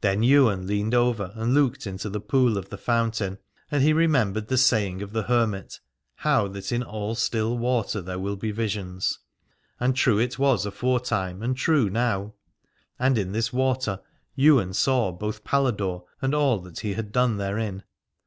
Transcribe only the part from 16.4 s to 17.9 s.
that he had done therein.